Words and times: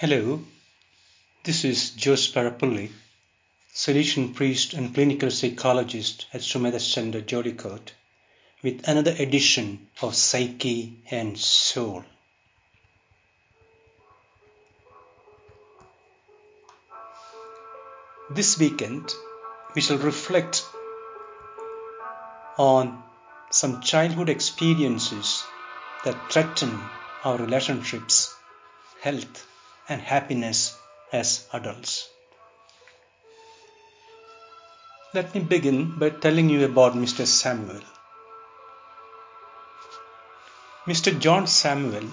Hello, 0.00 0.40
this 1.42 1.64
is 1.64 1.92
Jose 2.04 2.30
Parappully, 2.32 2.92
Salesian 3.74 4.32
priest 4.32 4.72
and 4.74 4.94
clinical 4.94 5.28
psychologist 5.28 6.26
at 6.32 6.40
Sumedha 6.40 6.78
Center, 6.78 7.20
Jeolikote, 7.20 7.90
with 8.62 8.86
another 8.86 9.10
edition 9.18 9.88
of 10.00 10.14
Psyche 10.14 11.02
and 11.10 11.36
Soul. 11.36 12.04
This 18.30 18.56
weekend, 18.56 19.12
we 19.74 19.80
shall 19.80 19.98
reflect 19.98 20.64
on 22.56 23.02
some 23.50 23.80
childhood 23.80 24.28
experiences 24.28 25.42
that 26.04 26.30
threaten 26.30 26.80
our 27.24 27.36
relationships, 27.36 28.32
health, 29.02 29.47
and 29.88 30.00
happiness 30.00 30.76
as 31.12 31.46
adults. 31.52 32.08
Let 35.14 35.34
me 35.34 35.40
begin 35.40 35.98
by 35.98 36.10
telling 36.10 36.50
you 36.50 36.64
about 36.66 36.92
Mr. 36.94 37.26
Samuel. 37.26 37.80
Mr. 40.86 41.18
John 41.18 41.46
Samuel 41.46 42.08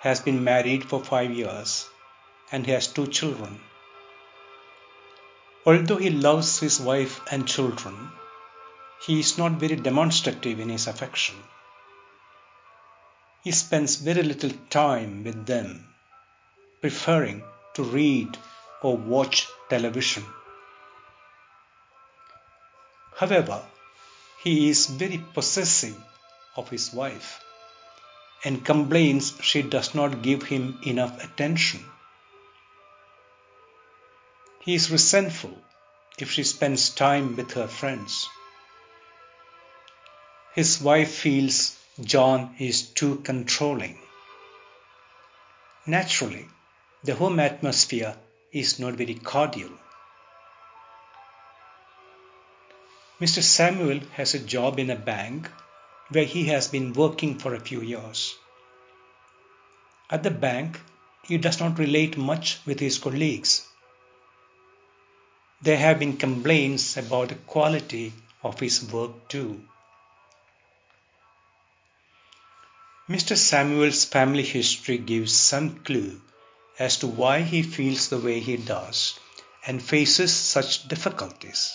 has 0.00 0.20
been 0.20 0.44
married 0.44 0.84
for 0.84 1.02
five 1.02 1.32
years 1.32 1.88
and 2.52 2.64
he 2.64 2.72
has 2.72 2.86
two 2.86 3.08
children. 3.08 3.58
Although 5.64 5.96
he 5.96 6.10
loves 6.10 6.60
his 6.60 6.80
wife 6.80 7.20
and 7.30 7.48
children, 7.48 8.12
he 9.04 9.18
is 9.18 9.36
not 9.36 9.52
very 9.52 9.74
demonstrative 9.74 10.60
in 10.60 10.68
his 10.68 10.86
affection. 10.86 11.34
He 13.42 13.50
spends 13.50 13.96
very 13.96 14.22
little 14.22 14.52
time 14.70 15.24
with 15.24 15.46
them 15.46 15.95
preferring 16.86 17.42
to 17.74 17.82
read 17.82 18.38
or 18.80 18.96
watch 18.96 19.48
television. 19.68 20.24
However, 23.16 23.60
he 24.44 24.68
is 24.68 24.86
very 24.86 25.20
possessive 25.34 25.96
of 26.54 26.68
his 26.68 26.92
wife 26.92 27.42
and 28.44 28.64
complains 28.64 29.32
she 29.42 29.62
does 29.62 29.96
not 29.96 30.22
give 30.22 30.44
him 30.44 30.78
enough 30.86 31.24
attention. 31.24 31.84
He 34.60 34.76
is 34.76 34.88
resentful 34.92 35.58
if 36.20 36.30
she 36.30 36.44
spends 36.44 36.90
time 36.90 37.34
with 37.34 37.50
her 37.54 37.66
friends. 37.66 38.28
His 40.54 40.80
wife 40.80 41.12
feels 41.14 41.76
John 42.00 42.54
is 42.60 42.82
too 42.82 43.16
controlling. 43.30 43.98
Naturally, 45.84 46.46
the 47.06 47.14
home 47.14 47.38
atmosphere 47.38 48.16
is 48.52 48.80
not 48.80 48.94
very 48.94 49.14
cordial. 49.14 49.70
Mr. 53.20 53.42
Samuel 53.42 54.00
has 54.14 54.34
a 54.34 54.40
job 54.54 54.80
in 54.80 54.90
a 54.90 54.96
bank 54.96 55.48
where 56.10 56.24
he 56.24 56.46
has 56.46 56.66
been 56.66 56.92
working 56.94 57.38
for 57.38 57.54
a 57.54 57.60
few 57.60 57.80
years. 57.80 58.34
At 60.10 60.24
the 60.24 60.32
bank, 60.32 60.80
he 61.22 61.38
does 61.38 61.60
not 61.60 61.78
relate 61.78 62.16
much 62.16 62.58
with 62.66 62.80
his 62.80 62.98
colleagues. 62.98 63.64
There 65.62 65.78
have 65.78 66.00
been 66.00 66.16
complaints 66.16 66.96
about 66.96 67.28
the 67.28 67.36
quality 67.36 68.12
of 68.42 68.58
his 68.58 68.92
work 68.92 69.28
too. 69.28 69.62
Mr. 73.08 73.36
Samuel's 73.36 74.04
family 74.04 74.42
history 74.42 74.98
gives 74.98 75.32
some 75.32 75.76
clue 75.84 76.20
as 76.78 76.98
to 76.98 77.06
why 77.06 77.40
he 77.40 77.62
feels 77.62 78.08
the 78.08 78.18
way 78.18 78.40
he 78.40 78.56
does 78.56 79.18
and 79.66 79.82
faces 79.82 80.34
such 80.34 80.86
difficulties. 80.88 81.72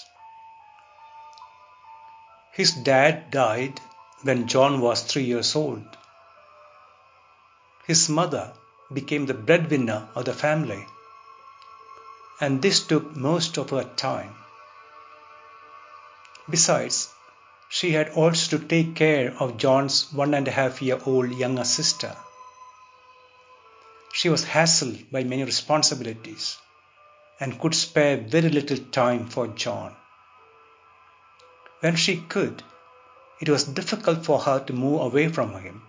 His 2.51 2.71
dad 2.71 3.31
died 3.31 3.79
when 4.23 4.47
John 4.47 4.81
was 4.81 5.01
three 5.01 5.23
years 5.23 5.55
old. 5.55 5.85
His 7.85 8.09
mother 8.09 8.53
became 8.93 9.25
the 9.25 9.33
breadwinner 9.33 10.09
of 10.15 10.25
the 10.25 10.33
family, 10.33 10.85
and 12.39 12.61
this 12.61 12.81
took 12.85 13.15
most 13.15 13.57
of 13.57 13.69
her 13.69 13.83
time. 13.83 14.35
Besides, 16.49 17.09
she 17.69 17.91
had 17.91 18.09
also 18.09 18.57
to 18.57 18.67
take 18.67 18.95
care 18.95 19.33
of 19.39 19.57
John's 19.57 20.11
one 20.11 20.33
and 20.33 20.47
a 20.47 20.51
half 20.51 20.81
year 20.81 20.99
old 21.05 21.31
younger 21.31 21.63
sister. 21.63 22.15
She 24.13 24.29
was 24.29 24.43
hassled 24.43 25.09
by 25.11 25.23
many 25.23 25.43
responsibilities 25.43 26.57
and 27.39 27.59
could 27.59 27.73
spare 27.73 28.17
very 28.17 28.49
little 28.49 28.77
time 28.77 29.27
for 29.27 29.47
John. 29.47 29.95
When 31.79 31.95
she 31.95 32.17
could, 32.17 32.61
it 33.39 33.49
was 33.49 33.63
difficult 33.63 34.25
for 34.25 34.39
her 34.39 34.59
to 34.65 34.73
move 34.73 35.01
away 35.01 35.29
from 35.29 35.53
him 35.53 35.81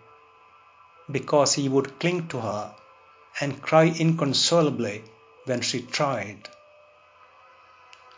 because 1.10 1.54
he 1.54 1.68
would 1.68 1.98
cling 1.98 2.28
to 2.28 2.40
her 2.40 2.74
and 3.40 3.60
cry 3.60 3.84
inconsolably 3.84 5.02
when 5.44 5.60
she 5.60 5.82
tried. 5.82 6.48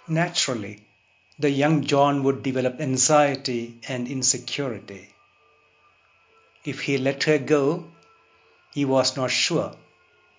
Naturally, 0.06 0.82
the 1.38 1.50
young 1.50 1.82
John 1.82 2.22
would 2.24 2.42
develop 2.42 2.80
anxiety 2.80 3.78
and 3.88 4.06
insecurity. 4.06 5.14
If 6.64 6.82
he 6.82 6.98
let 6.98 7.24
her 7.24 7.38
go, 7.38 7.90
he 8.72 8.84
was 8.84 9.16
not 9.16 9.30
sure 9.30 9.74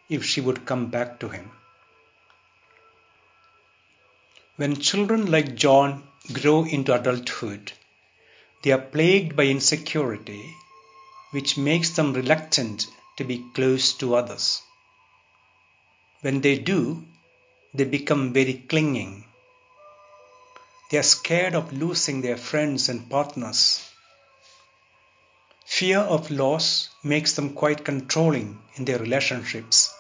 if 0.10 0.24
she 0.24 0.42
would 0.42 0.66
come 0.66 0.88
back 0.88 1.20
to 1.20 1.30
him. 1.30 1.52
When 4.58 4.80
children 4.80 5.32
like 5.32 5.56
John 5.56 6.08
grow 6.32 6.64
into 6.66 6.94
adulthood, 6.94 7.74
they 8.64 8.72
are 8.72 8.82
plagued 8.82 9.36
by 9.36 9.44
insecurity, 9.46 10.56
which 11.32 11.58
makes 11.58 11.90
them 11.92 12.14
reluctant 12.14 12.88
to 13.18 13.24
be 13.24 13.46
close 13.54 13.94
to 13.94 14.16
others. 14.16 14.62
When 16.22 16.42
they 16.42 16.58
do, 16.58 17.06
they 17.74 17.84
become 17.84 18.34
very 18.34 18.54
clinging. 18.54 19.26
They 20.90 20.98
are 21.00 21.04
scared 21.04 21.56
of 21.56 21.74
losing 21.74 22.22
their 22.22 22.38
friends 22.38 22.90
and 22.90 23.10
partners. 23.10 23.90
Fear 25.66 26.00
of 26.00 26.32
loss 26.32 26.90
makes 27.04 27.34
them 27.34 27.54
quite 27.54 27.84
controlling 27.84 28.62
in 28.76 28.86
their 28.86 29.00
relationships 29.00 29.94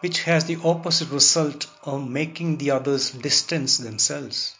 which 0.00 0.22
has 0.22 0.44
the 0.44 0.60
opposite 0.62 1.10
result 1.10 1.66
of 1.82 2.08
making 2.08 2.58
the 2.58 2.70
others 2.70 3.10
distance 3.10 3.78
themselves. 3.78 4.54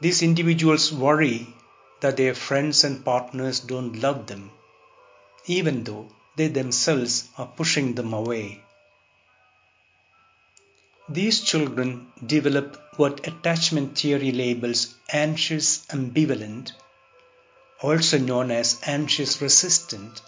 These 0.00 0.22
individuals 0.22 0.92
worry 0.92 1.54
that 2.00 2.16
their 2.16 2.34
friends 2.34 2.82
and 2.82 3.04
partners 3.04 3.60
don't 3.60 4.00
love 4.00 4.26
them, 4.26 4.50
even 5.46 5.84
though 5.84 6.08
they 6.34 6.48
themselves 6.48 7.28
are 7.38 7.46
pushing 7.46 7.94
them 7.94 8.12
away. 8.12 8.64
These 11.08 11.42
children 11.42 12.12
develop 12.24 12.82
what 12.96 13.26
attachment 13.28 13.98
theory 13.98 14.32
labels 14.32 14.94
anxious 15.10 15.86
ambivalent, 15.86 16.72
also 17.82 18.16
known 18.16 18.50
as 18.52 18.80
anxious 18.86 19.42
resistant, 19.42 20.22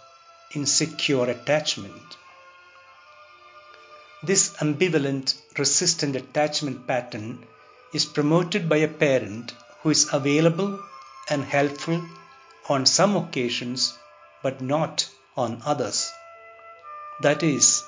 insecure 0.53 1.29
attachment. 1.29 2.17
This 4.23 4.49
ambivalent, 4.57 5.35
resistant 5.57 6.15
attachment 6.15 6.85
pattern 6.85 7.45
is 7.93 8.05
promoted 8.05 8.67
by 8.67 8.77
a 8.77 8.87
parent 8.87 9.53
who 9.81 9.91
is 9.91 10.09
available 10.11 10.79
and 11.29 11.43
helpful 11.43 12.03
on 12.67 12.85
some 12.85 13.15
occasions 13.15 13.97
but 14.43 14.61
not 14.61 15.07
on 15.37 15.61
others. 15.65 16.11
That 17.21 17.41
is, 17.41 17.83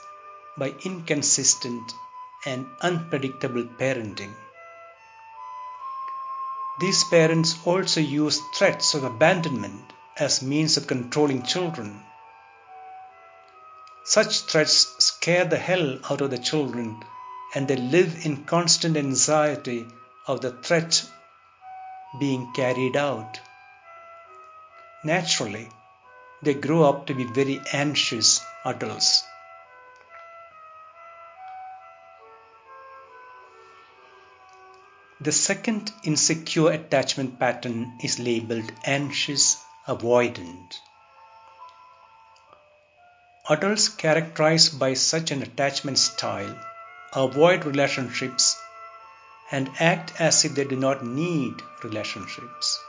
by 0.57 0.73
inconsistent 0.85 1.91
and 2.45 2.67
unpredictable 2.81 3.63
parenting. 3.63 4.33
These 6.79 7.05
parents 7.05 7.55
also 7.65 8.01
use 8.01 8.41
threats 8.55 8.93
of 8.93 9.03
abandonment 9.03 9.93
as 10.17 10.41
means 10.41 10.77
of 10.77 10.87
controlling 10.87 11.43
children 11.43 12.03
such 14.07 14.43
threats 14.43 14.95
scare 15.03 15.43
the 15.43 15.57
hell 15.57 15.99
out 16.09 16.21
of 16.21 16.31
the 16.31 16.37
children 16.37 17.03
and 17.53 17.67
they 17.67 17.75
live 17.75 18.25
in 18.25 18.45
constant 18.45 18.95
anxiety 18.95 19.85
of 20.27 20.39
the 20.39 20.51
threat 20.51 21.03
being 22.17 22.53
carried 22.53 22.95
out. 22.95 23.41
Naturally, 25.03 25.67
they 26.41 26.53
grow 26.53 26.83
up 26.83 27.07
to 27.07 27.13
be 27.13 27.25
very 27.25 27.59
anxious 27.73 28.39
adults. 28.63 29.26
The 35.27 35.33
second 35.33 35.91
insecure 36.05 36.71
attachment 36.71 37.37
pattern 37.37 37.97
is 38.01 38.17
labeled 38.17 38.71
anxious 38.85 39.57
avoidant. 39.85 40.75
Adults 43.49 43.89
characterized 43.89 44.79
by 44.79 44.93
such 44.93 45.31
an 45.31 45.41
attachment 45.41 45.99
style 45.99 46.57
avoid 47.11 47.65
relationships 47.65 48.55
and 49.51 49.69
act 49.81 50.13
as 50.17 50.45
if 50.45 50.55
they 50.55 50.63
do 50.63 50.77
not 50.77 51.05
need 51.05 51.55
relationships. 51.83 52.79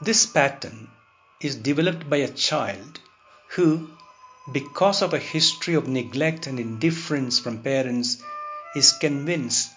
This 0.00 0.24
pattern 0.24 0.90
is 1.38 1.56
developed 1.56 2.08
by 2.08 2.24
a 2.24 2.32
child 2.32 2.98
who, 3.48 3.90
because 4.50 5.02
of 5.02 5.12
a 5.12 5.18
history 5.18 5.74
of 5.74 5.86
neglect 5.86 6.46
and 6.46 6.58
indifference 6.58 7.38
from 7.38 7.62
parents, 7.62 8.22
is 8.74 8.94
convinced 8.94 9.70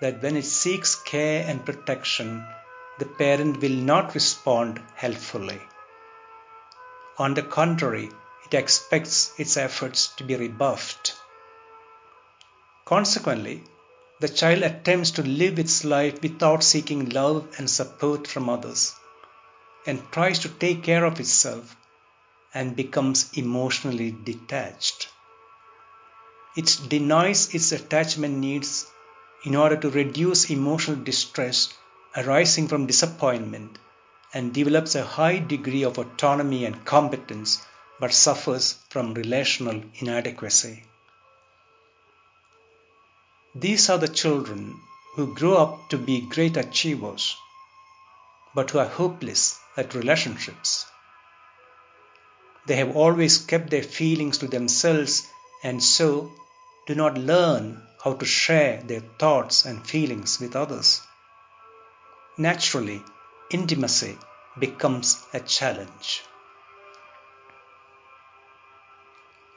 that 0.00 0.22
when 0.22 0.36
it 0.36 0.44
seeks 0.44 0.94
care 0.94 1.44
and 1.46 1.64
protection, 1.64 2.46
the 2.98 3.06
parent 3.06 3.60
will 3.60 3.78
not 3.92 4.14
respond 4.14 4.80
helpfully. 4.94 5.60
On 7.18 7.34
the 7.34 7.42
contrary, 7.42 8.10
it 8.46 8.54
expects 8.54 9.32
its 9.38 9.56
efforts 9.56 10.08
to 10.16 10.24
be 10.24 10.36
rebuffed. 10.36 11.14
Consequently, 12.84 13.64
the 14.20 14.28
child 14.28 14.62
attempts 14.62 15.12
to 15.12 15.22
live 15.22 15.58
its 15.58 15.84
life 15.84 16.22
without 16.22 16.62
seeking 16.62 17.08
love 17.10 17.46
and 17.58 17.68
support 17.68 18.26
from 18.26 18.48
others 18.48 18.94
and 19.86 20.02
tries 20.10 20.40
to 20.40 20.48
take 20.48 20.82
care 20.82 21.04
of 21.04 21.20
itself 21.20 21.76
and 22.54 22.74
becomes 22.74 23.30
emotionally 23.34 24.10
detached. 24.10 25.08
It 26.56 26.78
denies 26.88 27.54
its 27.54 27.70
attachment 27.72 28.38
needs 28.38 28.86
in 29.44 29.54
order 29.54 29.76
to 29.76 29.90
reduce 29.90 30.50
emotional 30.50 30.96
distress 30.96 31.72
arising 32.16 32.66
from 32.68 32.86
disappointment 32.86 33.78
and 34.34 34.52
develops 34.52 34.94
a 34.94 35.04
high 35.04 35.38
degree 35.38 35.84
of 35.84 35.98
autonomy 35.98 36.64
and 36.64 36.84
competence 36.84 37.64
but 38.00 38.12
suffers 38.12 38.76
from 38.90 39.14
relational 39.14 39.82
inadequacy. 39.94 40.84
These 43.54 43.88
are 43.88 43.98
the 43.98 44.08
children 44.08 44.80
who 45.14 45.34
grow 45.34 45.56
up 45.56 45.88
to 45.90 45.98
be 45.98 46.20
great 46.20 46.56
achievers 46.56 47.36
but 48.54 48.70
who 48.70 48.78
are 48.78 48.86
hopeless 48.88 49.58
at 49.76 49.94
relationships. 49.94 50.86
They 52.66 52.76
have 52.76 52.96
always 52.96 53.38
kept 53.38 53.70
their 53.70 53.82
feelings 53.82 54.38
to 54.38 54.48
themselves 54.48 55.26
and 55.62 55.82
so 55.82 56.32
do 56.86 56.94
not 56.94 57.16
learn 57.16 57.82
how 58.02 58.14
to 58.14 58.24
share 58.24 58.82
their 58.82 59.02
thoughts 59.18 59.64
and 59.64 59.86
feelings 59.86 60.38
with 60.40 60.54
others. 60.54 61.00
Naturally, 62.36 63.02
intimacy 63.50 64.16
becomes 64.58 65.24
a 65.34 65.40
challenge. 65.40 66.22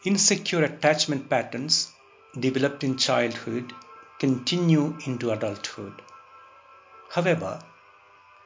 Insecure 0.04 0.64
attachment 0.64 1.30
patterns 1.30 1.92
developed 2.40 2.84
in 2.84 2.98
childhood 2.98 3.74
continue 4.20 4.98
into 5.06 5.32
adulthood. 5.32 6.02
However, 7.10 7.62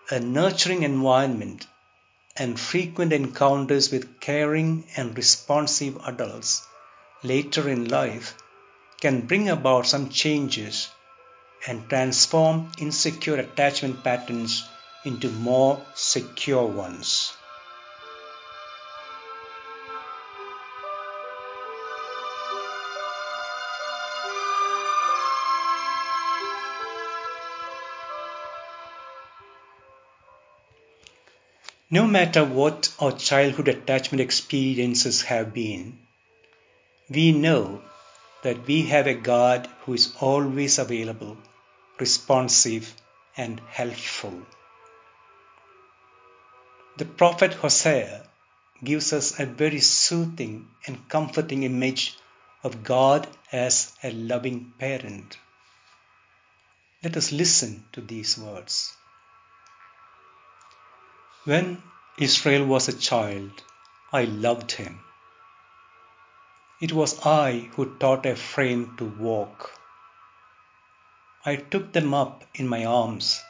a 0.09 0.19
nurturing 0.19 0.83
environment 0.83 1.68
and 2.36 2.59
frequent 2.59 3.13
encounters 3.13 3.92
with 3.92 4.19
caring 4.19 4.83
and 4.97 5.15
responsive 5.15 5.97
adults 6.06 6.68
later 7.24 7.69
in 7.69 7.88
life 7.88 8.36
can 9.06 9.22
bring 9.22 9.50
about 9.50 9.86
some 9.86 10.10
changes 10.10 10.90
and 11.68 11.88
transform 11.88 12.72
insecure 12.80 13.36
attachment 13.36 14.04
patterns 14.04 14.68
into 15.04 15.30
more 15.30 15.80
secure 15.94 16.66
ones. 16.66 17.31
No 31.92 32.07
matter 32.07 32.44
what 32.44 32.92
our 33.00 33.12
childhood 33.12 33.68
attachment 33.68 34.21
experiences 34.21 35.21
have 35.21 35.54
been, 35.54 36.00
we 37.07 37.31
know 37.31 37.83
that 38.45 38.68
we 38.68 38.83
have 38.83 39.07
a 39.07 39.14
God 39.16 39.68
who 39.81 39.94
is 39.95 40.14
always 40.21 40.78
available, 40.78 41.35
responsive, 41.99 42.94
and 43.35 43.59
helpful. 43.68 44.35
The 46.97 47.06
prophet 47.06 47.56
Hosea 47.56 48.21
gives 48.83 49.14
us 49.14 49.40
a 49.40 49.47
very 49.47 49.80
soothing 49.80 50.68
and 50.85 51.09
comforting 51.09 51.64
image 51.64 52.16
of 52.64 52.83
God 52.83 53.28
as 53.52 53.92
a 54.04 54.11
loving 54.11 54.73
parent. 54.78 55.40
Let 57.04 57.18
us 57.18 57.31
listen 57.31 57.83
to 57.94 58.02
these 58.02 58.37
words. 58.37 58.94
When 61.45 61.81
Israel 62.19 62.66
was 62.66 62.90
a 62.90 62.99
child, 63.09 63.64
I 64.14 64.25
loved 64.25 64.71
him. 64.71 65.05
It 66.82 66.92
was 66.92 67.26
I 67.26 67.70
who 67.74 67.98
taught 67.98 68.26
Ephraim 68.26 68.98
to 68.98 69.06
walk. 69.06 69.72
I 71.46 71.56
took 71.56 71.94
them 71.94 72.14
up 72.14 72.44
in 72.56 72.68
my 72.68 72.84
arms. 72.84 73.42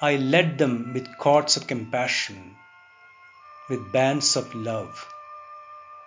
I 0.00 0.16
led 0.16 0.58
them 0.58 0.92
with 0.94 1.18
cords 1.18 1.56
of 1.56 1.66
compassion, 1.66 2.56
with 3.68 3.92
bands 3.92 4.36
of 4.36 4.54
love, 4.54 5.12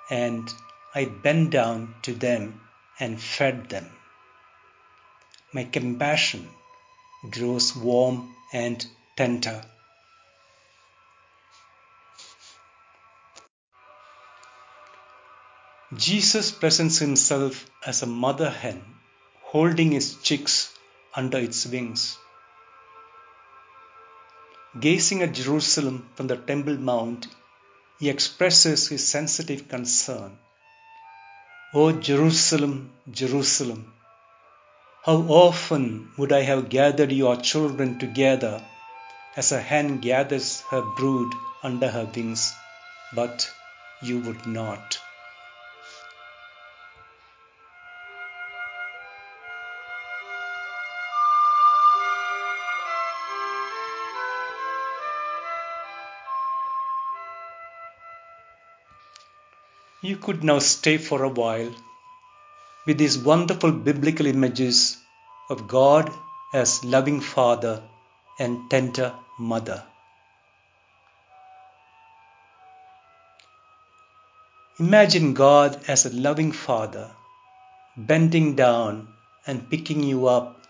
and 0.09 0.53
I 0.93 1.05
bent 1.05 1.49
down 1.49 1.95
to 2.03 2.13
them 2.13 2.61
and 2.99 3.21
fed 3.21 3.69
them. 3.69 3.91
My 5.51 5.65
compassion 5.65 6.49
grows 7.31 7.75
warm 7.75 8.33
and 8.53 8.85
tender. 9.17 9.63
Jesus 15.97 16.51
presents 16.51 16.97
himself 16.97 17.65
as 17.85 18.01
a 18.01 18.05
mother 18.05 18.49
hen 18.49 18.81
holding 19.43 19.91
his 19.91 20.15
chicks 20.15 20.73
under 21.15 21.37
its 21.37 21.65
wings. 21.65 22.17
Gazing 24.77 25.21
at 25.21 25.33
Jerusalem 25.33 26.09
from 26.15 26.27
the 26.27 26.35
Temple 26.35 26.75
Mount, 26.75 27.27
he 27.99 28.09
expresses 28.09 28.89
his 28.89 29.07
sensitive 29.07 29.69
concern. 29.69 30.37
O 31.73 31.93
Jerusalem, 31.93 32.91
Jerusalem, 33.09 33.93
how 35.03 35.17
often 35.29 36.11
would 36.17 36.33
I 36.33 36.41
have 36.41 36.67
gathered 36.67 37.13
your 37.13 37.37
children 37.37 37.97
together 37.99 38.61
as 39.37 39.53
a 39.53 39.61
hen 39.61 39.99
gathers 39.99 40.61
her 40.71 40.81
brood 40.81 41.33
under 41.63 41.89
her 41.89 42.05
wings, 42.13 42.53
but 43.13 43.49
you 44.01 44.19
would 44.19 44.45
not. 44.45 45.04
You 60.05 60.17
could 60.17 60.43
now 60.43 60.59
stay 60.59 60.99
for 60.99 61.23
a 61.23 61.29
while 61.29 61.71
with 62.85 62.99
these 62.99 63.17
wonderful 63.17 63.71
biblical 63.71 64.27
images 64.27 64.97
of 65.49 65.67
God 65.67 66.11
as 66.53 66.85
loving 66.85 67.21
Father 67.21 67.81
and 68.37 68.69
tender 68.69 69.15
Mother. 69.39 69.83
Imagine 74.79 75.33
God 75.33 75.79
as 75.87 76.05
a 76.05 76.13
loving 76.13 76.51
Father 76.51 77.09
bending 77.97 78.55
down 78.55 79.07
and 79.47 79.67
picking 79.71 80.03
you 80.03 80.27
up 80.27 80.61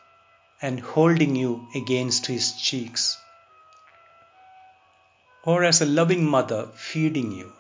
and 0.62 0.80
holding 0.80 1.36
you 1.36 1.68
against 1.76 2.28
his 2.28 2.54
cheeks, 2.54 3.18
or 5.44 5.66
as 5.66 5.82
a 5.82 5.86
loving 5.86 6.24
mother 6.24 6.70
feeding 6.74 7.34
you 7.34 7.52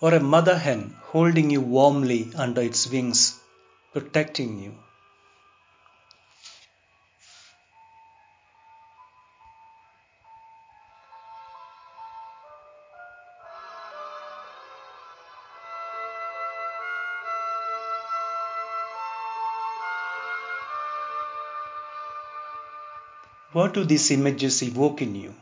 or 0.00 0.14
a 0.14 0.20
mother 0.20 0.56
hen 0.58 0.94
holding 1.12 1.50
you 1.50 1.60
warmly 1.60 2.32
under 2.34 2.62
its 2.62 2.86
wings, 2.90 3.38
protecting 3.92 4.58
you. 4.58 4.74
What 23.52 23.74
do 23.74 23.84
these 23.84 24.12
images 24.12 24.62
evoke 24.62 25.02
in 25.02 25.16
you? 25.16 25.34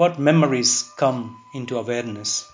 What 0.00 0.18
memories 0.18 0.90
come 0.96 1.36
into 1.52 1.76
awareness. 1.76 2.50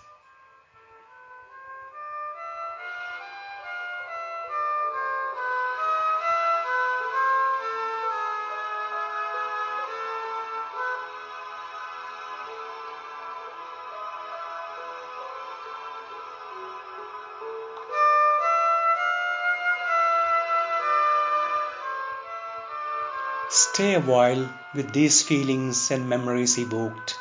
Stay 23.48 23.94
a 23.94 24.00
while 24.00 24.52
with 24.74 24.92
these 24.92 25.22
feelings 25.22 25.92
and 25.92 26.08
memories 26.08 26.58
evoked 26.58 27.16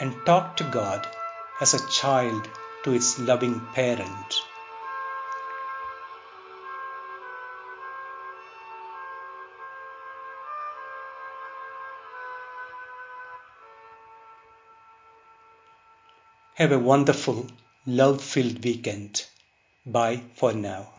and 0.00 0.14
talk 0.24 0.56
to 0.56 0.64
God 0.64 1.06
as 1.60 1.74
a 1.74 1.86
child 1.88 2.48
to 2.84 2.92
its 2.92 3.18
loving 3.18 3.60
parent. 3.74 4.40
Have 16.54 16.72
a 16.72 16.78
wonderful, 16.78 17.46
love 17.86 18.20
filled 18.20 18.64
weekend. 18.64 19.24
Bye 19.86 20.22
for 20.34 20.52
now. 20.52 20.97